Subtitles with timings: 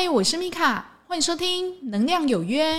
[0.00, 2.76] 嗨，我是米卡，欢迎收听《能量有约》。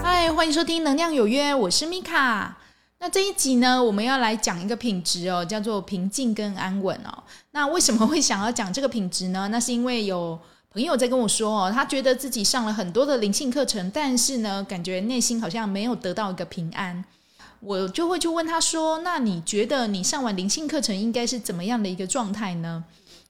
[0.00, 2.58] 嗨，欢迎收听《能量有约》，我是米卡。
[3.00, 7.24] 那这一集呢，我们要来讲一个品质哦，叫做平静跟安稳哦。
[7.50, 9.48] 那为什么会想要讲这个品质呢？
[9.48, 10.38] 那是因为有。
[10.74, 17.04] 朋友在跟我说哦，他觉得自己上了很多的灵性课程，但是呢，感觉内心好像没有得到一个平安。
[17.60, 22.84] 我就会去问他说：“那你觉得你上完灵性课程应该是怎么样的一个状态呢？”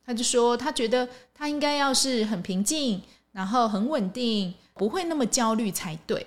[0.07, 6.27] 他就说他觉得他应该要是很平静，然后很稳定，不会那么焦虑才对。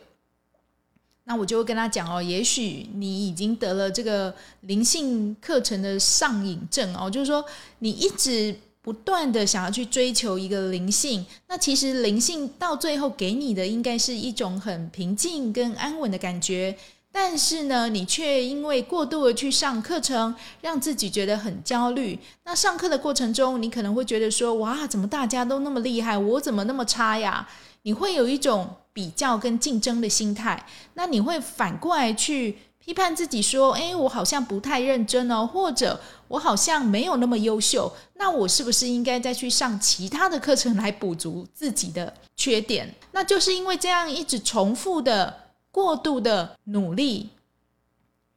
[1.23, 7.43] 那我就会跟他讲哦，也许你已经得了这个灵性课程的上瘾症哦，就是说
[7.79, 8.55] 你一直。
[8.87, 16.73] 不断的想要去追求一个灵性，那其实灵性到最后给你的应该是一种很平静跟安稳的感觉，
[17.11, 22.17] 但是呢，你却因为过度的去上课程，让自己觉得很焦虑。
[22.45, 27.45] 那上课的过程中，你可能会觉得说：“哇，怎么大家都那么厉害，我怎么那么差呀？”
[27.83, 32.57] 你会有一种比较跟竞争的心态，那你会反过来去。
[32.87, 35.99] 批判自己说：“哎，我好像不太认真哦，或者
[36.29, 42.95] 我好像没有那么优秀，那我是不是应该再去上其他的课程来补足自己的缺点？
[43.11, 47.31] 那就是因为这样一直重复的过度的努力，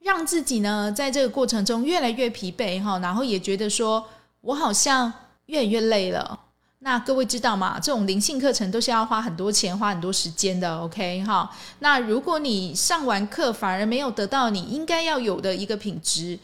[0.01, 4.05] 让自己呢在这个过程中越来越疲惫哈，然后也觉得说
[4.41, 5.13] 我好像
[5.47, 6.47] 越来越累了。”
[6.83, 7.79] 那各位知道吗？
[7.79, 10.79] 这种灵性课程都是要花很多钱、花很多时间的。
[10.81, 11.51] OK，哈。
[11.81, 16.39] 那如果你上完课反而没有得到你应该要有的一个品质，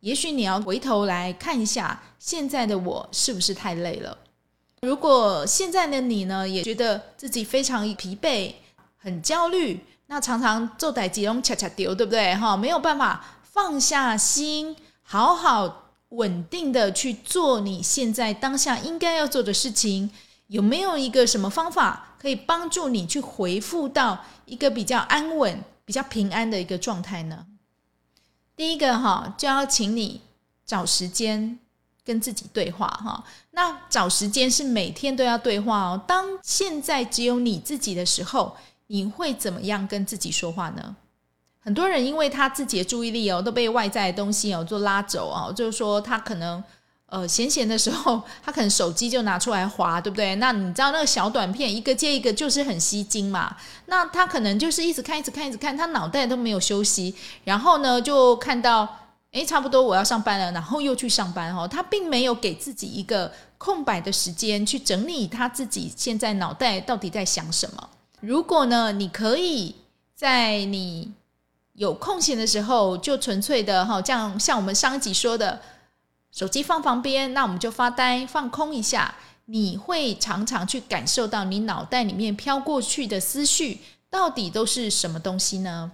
[0.00, 4.16] 也许你要回头来看一下现在的我是不是太累了。
[4.80, 8.54] 如果现在的你呢，也觉得自己非常疲惫、
[8.96, 12.34] 很焦虑，那常常做歹几种恰恰丢，对不对？
[12.36, 15.81] 哈，没有办法放下心，好好。
[16.12, 20.10] 稳定的去做你现在当下应该要做的事情，
[20.48, 27.46] 有没有一个什么方法可以帮助你去回复到一个比较安稳、比较平安的一个状态呢？
[28.54, 30.20] 第一个哈，就要请你
[30.66, 31.58] 找时间
[32.04, 33.24] 跟自己对话哈。
[33.52, 36.04] 那找时间是每天都要对话哦。
[36.06, 38.54] 当现在只有你自己的时候，
[38.88, 40.94] 你会怎么样跟自己说话呢？
[41.64, 46.62] 很多人因为他自己的注意力哦都被外在的东西哦做拉走哦，就是说他可能
[47.06, 50.34] 呃闲闲的时候， 他可能手机就拿出来划，对不对？
[50.36, 53.56] 那你知道那个小短片一个接一个就是很吸睛嘛，
[53.86, 57.14] 那他可能就是一直看一直看一直看，他脑袋都没有休息，
[57.44, 58.88] 然后呢就看到
[59.30, 67.88] 诶，差不多我要上班了，然后又去上班哦，他并没有给自己一个空白的时间去整理他自己现在脑袋到底在想什么。
[68.20, 69.74] 如果呢，你可以
[70.14, 71.12] 在你
[71.74, 75.60] 有空闲的时候，就纯粹的哈，这样像我们上一集说的，
[76.30, 79.14] 手机放旁边，那我们就发呆放空一下。
[79.46, 85.90] 你会常常去感受到你脑袋里面飘过去的思绪到底都是什么东西呢？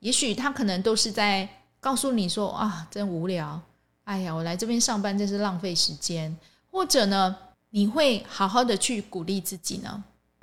[0.00, 3.60] 也许他可能都是在告诉你说啊，真无聊，
[4.04, 6.36] 哎呀，我来这边上班真是浪费时间。
[6.70, 7.36] 或者呢，
[7.70, 10.02] 你会好好的去鼓励自己呢？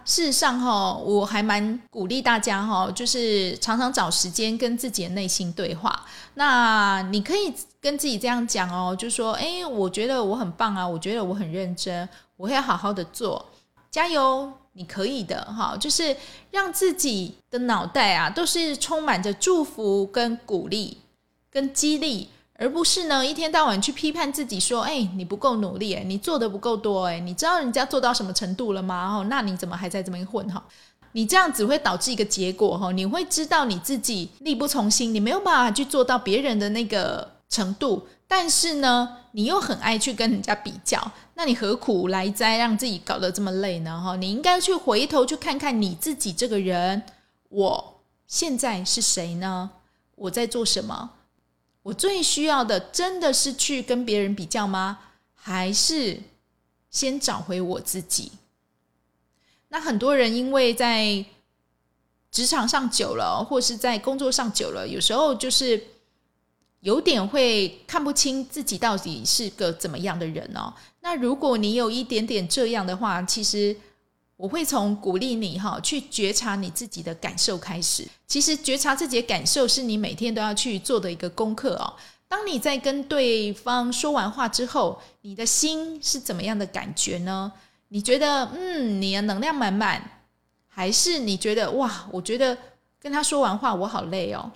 [0.09, 6.03] 事实上，哈，我还蛮鼓励大家，哈，就是常常找时间跟自己的内心对话。
[6.33, 13.45] 那你可以跟自己这样讲哦，就说：“哎，我觉得我很棒啊，我觉得我很认真，我会好好的做，
[13.91, 16.17] 加油，你可以的。”哈，就是
[16.49, 20.97] 让自己的脑袋啊，都是充满着祝福、跟鼓励、
[21.51, 22.29] 跟激励。
[22.61, 29.15] 而不是呢，一天到晚去批判自己，说：“哎，你不够努力，你做的不够多，哎，你知道人家做到什么程度了吗？
[29.15, 30.45] 哦，那你怎么还在这边混？
[30.49, 30.61] 哈，
[31.13, 38.05] 你这样只会导致一个结果，哈，你会知道你自己力不从心，你没有办法去做到别人的那个程度。
[38.27, 41.01] 但是呢，你又很爱去跟人家比较，
[41.35, 44.01] 那你何苦来哉，让自己搞得这么累呢？
[44.03, 47.03] 哈，你应该去回头去看看你自己这个人，
[47.47, 49.71] 我现在是谁呢？
[50.15, 51.11] 我在做什么？”
[51.83, 54.99] 我最需要的真的是去跟别人比较吗？
[55.33, 56.19] 还是
[56.89, 58.31] 先找回我自己？
[59.69, 61.25] 那很多人因为在
[62.31, 65.81] 职场上久了，或是在工作上久了，有时候就是
[66.81, 70.73] 有点会看不清自己到底是个怎么样的人哦。
[71.01, 73.75] 那如果你有一点点这样的话，其实。
[74.39, 78.07] 我会从鼓励你哈，去觉察你自己的感受开始。
[78.25, 81.93] 其实觉察自己的感受是你每天都要去做的一个功课哦。
[82.25, 87.51] 当你在跟对方说完话之后，你的心是怎么样的感觉呢？
[87.89, 90.01] 你觉得嗯，你的能量满满，
[90.69, 92.57] 还是你觉得哇，我觉得
[92.97, 94.49] 跟他说完话，我好累哦。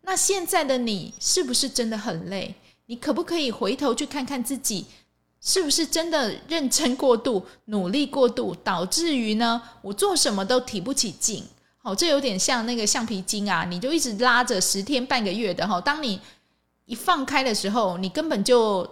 [0.00, 2.54] 那现在的你是不是真的很累？
[2.86, 4.86] 你可不可以回头去看看自己，
[5.40, 9.62] 是不是真的认真过度、努力过度，导致于呢？
[9.82, 11.44] 我做什么都提不起劲。
[11.78, 15.80] 好，这有点像那个橡皮筋啊，你就一直拉着十天半个月的哈。
[15.80, 16.20] 当你
[16.86, 18.86] 一放开的时候，你根本就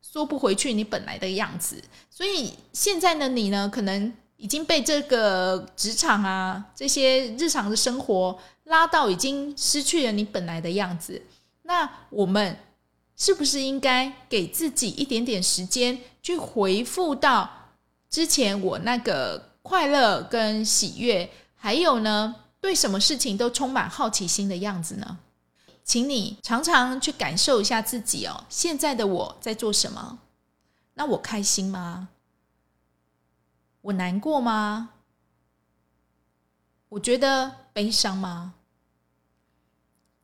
[0.00, 1.82] 缩不回去你本来的样子。
[2.08, 11.20] 所以现在的你呢，可能已经被这个职场啊，这些日常的生活拉到已经失去了你本来的样子。
[11.64, 12.56] 那我们。
[13.20, 17.68] 是不是应该给自己一点点时间，去回复到
[18.08, 25.18] 之前我那个快乐跟喜悦，还有呢，对什么事情都充满好奇心的样子呢？
[25.84, 30.20] 请你常常去感受一下自己哦，现在的我在做什么？
[30.94, 32.08] 那我开心吗？
[33.82, 34.92] 我难过吗？
[36.88, 38.54] 我觉得悲伤吗？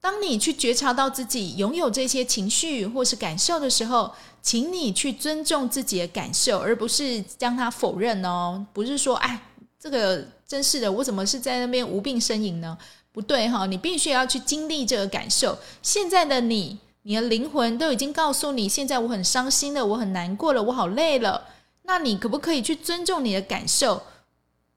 [0.00, 8.64] 当你去觉察到自己拥有这些情绪或是感受的时候，请你去尊重自己的感受，而不是将它否认哦。
[8.72, 9.42] 不是说，哎，
[9.80, 12.78] 这个真是的，我怎么是在那边无病呻吟呢？
[13.10, 15.58] 不对哈，你必须要去经历这个感受。
[15.82, 21.48] 现在的你，你的灵魂都已经告诉你，现在我很伤心了，我很难过了，我好累了。
[21.82, 24.02] 那你可不可以去尊重你的感受，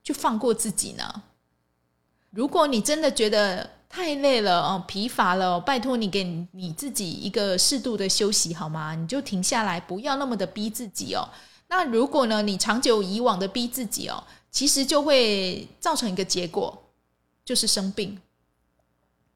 [0.04, 1.24] 去放过自己呢？
[2.32, 8.94] 如果你真的觉得，太累了哦，疲乏了，拜托你给你自己一个适度的休息好吗？
[8.94, 11.28] 你就停下来，不要那么的逼自己哦。
[11.68, 16.84] 那如果呢，你长久以往的逼自己哦，其实就会造成一个结果，
[17.44, 18.20] 就是生病。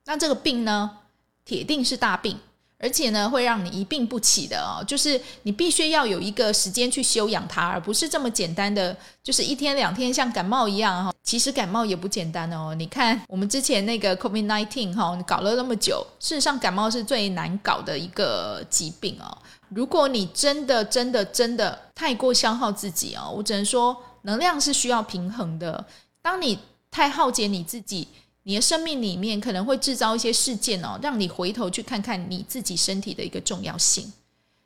[0.06, 1.00] 那这个病呢，
[1.44, 2.38] 铁定是大病。
[2.84, 8.94] 而且呢，会让你一病不起的哦，就是你必须要有一个时间去休养它，而不是这么简单的，
[9.24, 11.14] 就是一天两天像感冒一样哈。
[11.24, 12.76] 其实感冒也不简单哦。
[12.76, 19.38] 你看我们之前那个 COVID nineteen 哈，搞了那么久，事实上感冒是最难搞的一个疾病哦。
[19.70, 25.86] 如果你真的真的真的太过消耗自己哦，我只能说能量是需要平衡的。
[26.22, 26.60] 当你
[26.92, 28.10] 太耗竭你自己。
[28.44, 34.12] 你的生命里面可能会制造一些事件哦，让你回头去看看你自己身体的一个重要性。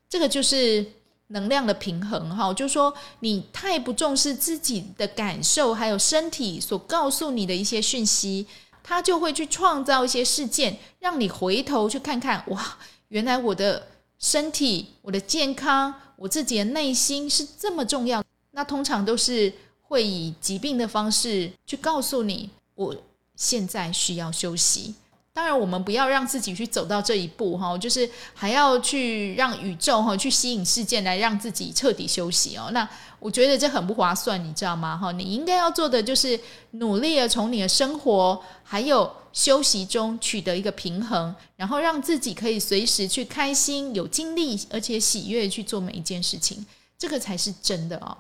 [0.10, 0.84] 这个就是
[1.28, 8.48] 能量的平衡哈，就是说你太不重视自己的感受，还有身体所告诉你的一些讯息，
[8.82, 12.78] 它就会去创造一些事件，让你回头去看看哇，
[13.10, 13.88] 原来我的
[14.18, 18.24] 身体、我的健康、我自己的内心是这么重要。
[18.52, 19.54] 那通常都是
[19.84, 22.96] 会以疾病的方式去告诉你我。
[23.38, 24.96] 现在需要休息，
[25.32, 32.72] 当然我们不要让自己去走到这一步哈，就是还要去让宇宙哈去吸引事件来让自己彻底休息哦。
[32.72, 32.90] 那
[33.20, 34.98] 我觉得这很不划算，你知道吗？
[34.98, 36.40] 哈，你应该要做的就是
[36.72, 46.66] 努力的从你的生活还有休息中取得一个平衡，然后让自己可以随时去开心、有精力而且喜悦去做每一件事情，
[46.98, 48.18] 这个才是真的哦。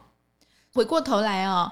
[0.73, 1.71] 回过头来哦。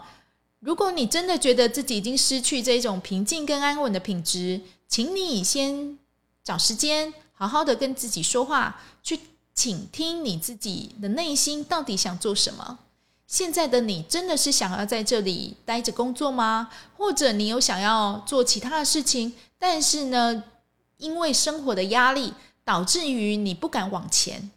[0.66, 5.96] 如果你真的觉得自己已经失去这种平静跟安稳的品质，请你先
[6.44, 9.20] 找时间好好的跟自己说话，去
[9.54, 12.80] 倾听你自己的内心到底想做什么。
[13.28, 16.72] 现在的你真的是想要在这里待着工作吗？
[16.98, 20.44] 或者你有想要做其他的事情，但是呢，
[20.98, 24.50] 因为生活的压力导致于你不敢往前？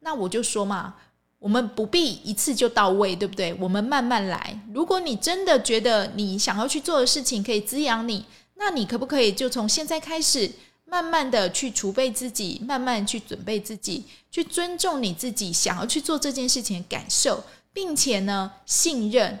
[0.00, 0.94] 那我就说嘛。
[1.42, 3.52] 我们不必一次就到位，对不对？
[3.58, 4.60] 我们慢慢来。
[4.72, 10.48] 如果你真的觉得你想要去做的事情可以滋养你，那你可不可以就从现在开始，
[10.84, 19.36] 慢慢的去储备自己，慢慢去准备自己，去尊重你自己想要去做这件事情的感受，并且呢，信任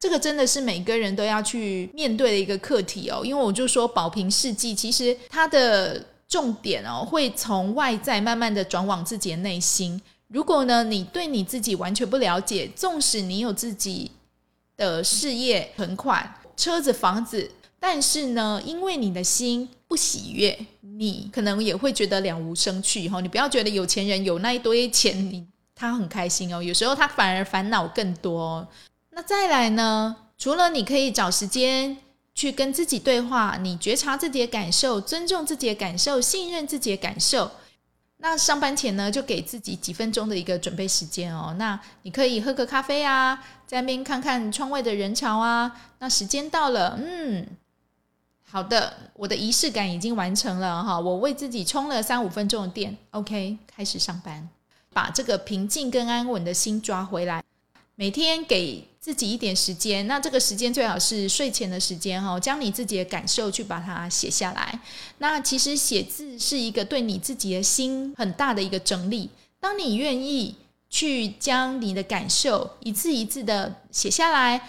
[0.00, 3.20] 这个真的是每个人都要去面对的一个课题哦。
[3.22, 10.00] 因为我就说保平世纪，其实它的重点哦，会从外在慢慢的转往自己的内心。
[10.32, 14.10] 如果呢，你对你自己完全不了解，纵使你有自己
[14.78, 23.20] 的事业、存款、车子、房子，但是呢，因为你的心不喜悦，你可能也会觉得了无生趣哈。
[23.20, 28.66] 你不要觉得有钱人有那一堆钱，你他很开心哦，有时候他反而烦恼更多。
[29.10, 31.98] 那再来呢，除了你可以找时间
[32.34, 37.50] 去跟自己对话，你觉察自己的感受，尊重自己的感受，信任自己的感受。
[38.24, 41.52] 那上班前呢，就给自己几分钟的一个准备时间哦。
[41.58, 43.34] 那你可以喝个咖啡啊，
[43.66, 45.74] 在那边看看窗外的人潮啊。
[45.98, 47.44] 那时间到了，嗯，
[48.48, 51.00] 好的，我的仪式感已经完成了哈。
[51.00, 54.48] 我为自己充了三五分钟的电，OK，开始上班，
[54.92, 57.42] 把这个平静跟安稳的心抓回来。
[57.96, 64.78] 每天给自己一点时间，那这个时间最好是睡前的时间哈，将你自己的感受去把它写下来。
[65.18, 69.28] 那其实写字是一个对你自己的心很大的一个整理。
[69.58, 70.54] 当你愿意
[70.88, 74.68] 去将你的感受一字一字的写下来，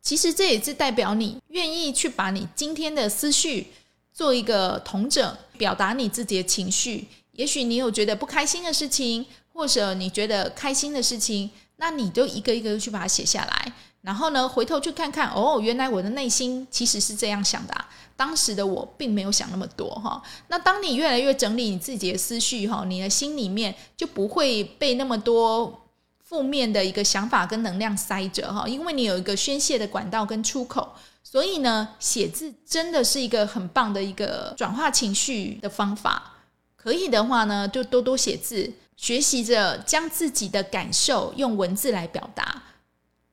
[0.00, 3.66] 其实这也是代表你愿意去把你今天的思绪
[4.10, 7.06] 做一个统整，表达你自己的情绪。
[7.32, 11.50] 也许你有觉得不开心的事情，或者你觉得开心的事情。
[11.76, 17.74] 那你就一个一个去把它写下来，然后呢，回头去看看，哦，原来我的内心其实是这样想的，
[18.16, 20.22] 当时的我并没有想那么多哈。
[20.48, 25.82] 那当你越来越整理你自己的思绪哈，你的心里面就不会被那么多
[26.24, 30.92] 负面的一个想法跟能量塞着哈，因为你有一个宣泄的管道跟出口，
[31.22, 36.32] 所以呢，写字真的是一个很棒的一个转化情绪的方法。
[36.74, 38.72] 可以的话呢，就多多写字。
[38.96, 42.62] 学习着将自己的感受用文字来表达，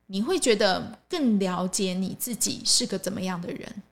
[0.06, 3.82] 你会觉得更了解你自己是个怎么样的人。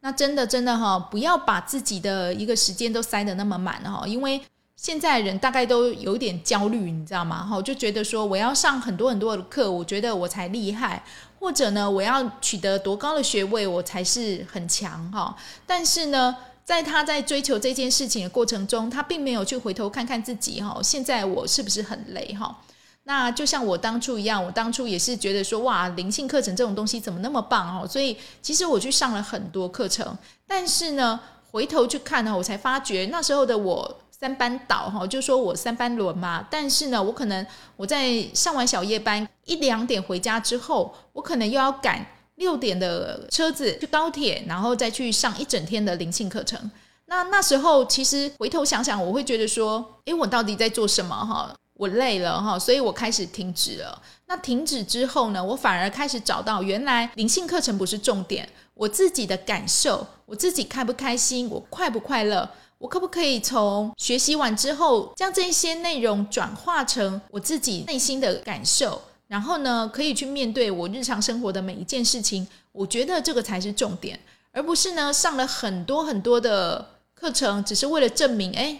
[0.00, 4.40] 那真的真的哈，不要把自己的一个时间都塞得那么满哈，因为
[4.76, 7.44] 现在人大概都有点焦虑，你知道吗？
[7.44, 11.02] 哈，就觉得说我要上很多很多的课，我觉得我才厉害，
[11.40, 15.36] 或者呢，我要取得多高的学位，我才是很强哈。
[15.66, 16.36] 但是呢。
[16.66, 22.60] 在他在追求这件事情的过程中，他并没有去回头看看自己哈，现在我是不是很累哈？
[23.04, 27.86] 那就像我当初一样，我当初也是觉得说哇，灵性课程这种东西怎么那么棒哦？
[27.86, 31.20] 所以其实我去上了很多课程，但是呢，
[31.52, 36.44] 回头去看呢，我才发觉那时候的我三班倒哈，就说我三班轮嘛。
[36.50, 37.46] 但是呢，我可能
[37.76, 42.04] 我在上完小夜班一两点回家之后，我可能又要赶。
[42.36, 46.70] 六点的车子去高铁，然后再去上一整天的灵性课程。
[47.06, 51.14] 那那时候其实回头想想，我会觉得说，诶，我到底在做什么？
[51.14, 54.02] 哈，我累了哈，所以我开始停止了。
[54.26, 69.00] 那停止之后呢，我反而开始找到，原来灵性课程不是重点，我自己的感受，我自己开不开心，我快不快乐，我可不可以从学习完之后，将这些内容转化成我自己内心的感受。
[69.28, 72.46] 然后呢，可以去面对我日常生活的每一件事情。
[72.72, 74.20] 我觉得这个才是重点，
[74.52, 78.78] 而不是呢上了很多很多的课程，只是为了证明，哎，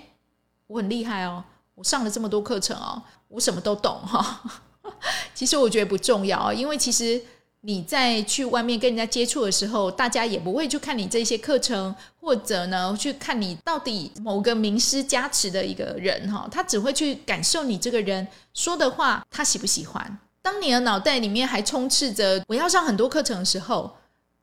[0.66, 1.42] 我很厉害哦，
[1.74, 4.42] 我上了这么多课程哦，我什么都懂哈。
[5.34, 7.20] 其实我觉得不重要，因为其实
[7.62, 20.18] 你在去外面跟人家接触的时候，大家也不会去看你这些课程，或者呢去看你到底某个名师加持的一个人哈，他只会去感受你这个人说的话，他喜不喜欢。
[20.46, 23.96] 当你的脑袋里面还充斥着我要上很多课程的时候，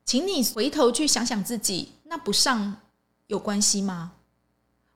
[0.04, 2.76] 请你回头去想想自己，那不上
[3.28, 4.12] 有关系吗？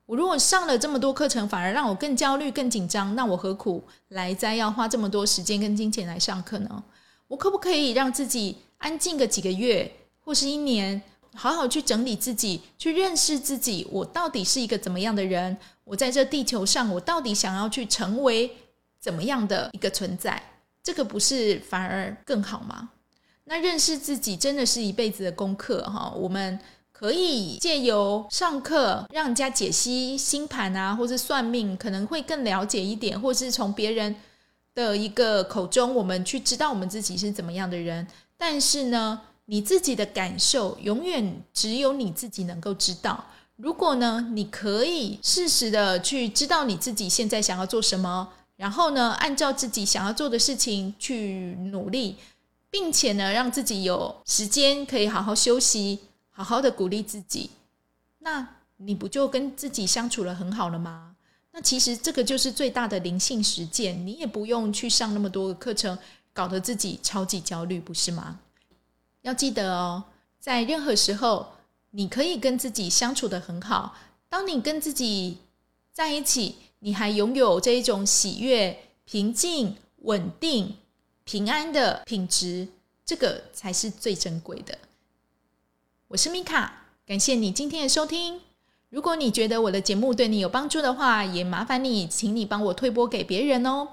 [0.05, 6.83] 我如果上了这么多课程，反而让我更焦虑、更紧张，那我何苦来再要花这么多时间跟金钱来上课呢？
[7.27, 9.91] 我可不可以让自己安静个几个月
[10.23, 11.01] 或是一年，
[11.33, 15.57] 好好去整理自己，去认识自己，我到底是一个怎么样的人？
[15.85, 18.55] 我在这地球上，我到底想要去成为
[18.99, 20.39] 怎么样的一个存在？
[20.83, 22.89] 这个不是反而更好吗？
[23.45, 26.13] 那认识自己真的是一辈子的功课哈。
[26.15, 26.59] 我们
[26.91, 34.15] 可以借由上课，让人家解析星盘啊，或是算命，可能会更了解一点，或是从别人
[34.75, 38.07] 的一个口中，我们去知道我们自己是怎么样的人。
[38.37, 43.25] 但是呢，你自己的感受永远只有你自己能够知道。
[43.55, 48.29] 如果呢，你可以适时的去知道你自己现在想要做什么。
[48.59, 52.17] 然后呢，按照自己想要做的事情去努力，
[52.69, 55.99] 并且呢，让自己有时间可以好好休息，
[56.29, 57.51] 好好的鼓励自己，
[58.17, 61.15] 那你不就跟自己相处了很好了吗？
[61.53, 65.97] 那其实这个就是最大的灵性实践，你也不用去上那么多的课程，
[66.33, 68.41] 搞得自己超级焦虑，不是吗？
[69.21, 70.03] 要记得哦，
[70.37, 71.53] 在任何时候，
[71.91, 73.95] 你可以跟自己相处的很好。
[74.27, 75.37] 当你跟自己
[75.93, 76.57] 在一起。
[76.79, 80.75] 你还拥有这一种喜悦、平静、稳定、
[81.23, 82.67] 平安的品质，
[83.05, 84.77] 这个才是最珍贵的。
[86.07, 88.41] 我是米卡，感谢你今天的收听。
[88.89, 93.87] 如果你觉得我的节目对你有帮助的话，也麻烦你，请你帮我推播给别人哦。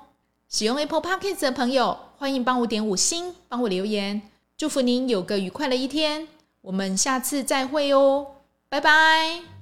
[0.48, 4.22] 使用 Apple Podcast 的朋友，欢迎帮我点五星，帮我留言，
[4.56, 6.28] 祝福您有个愉快的一天。
[6.62, 8.26] 我们下次再会哦，
[8.68, 9.55] 拜拜。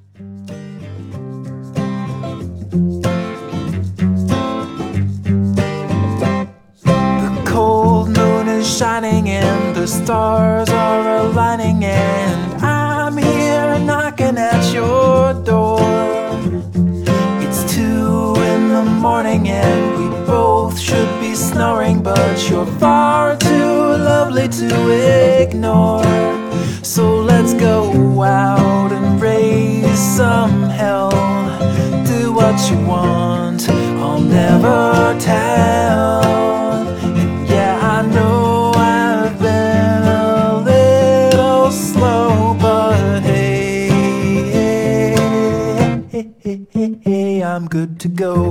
[8.79, 15.79] Shining and the stars are aligning and I'm here knocking at your door.
[17.45, 23.47] It's two in the morning and we both should be snoring, but you're far too
[24.09, 26.03] lovely lovely to ignore.
[26.83, 31.11] So let's go out and raise some hell.
[32.05, 36.24] Do what you want, I'll never tell.
[48.05, 48.44] To go.